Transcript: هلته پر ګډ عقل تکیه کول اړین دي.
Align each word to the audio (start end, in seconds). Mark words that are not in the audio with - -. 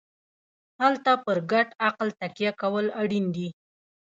هلته 0.81 1.11
پر 1.23 1.37
ګډ 1.51 1.67
عقل 1.87 2.07
تکیه 2.19 2.51
کول 2.61 2.85
اړین 3.01 3.25
دي. 3.35 3.47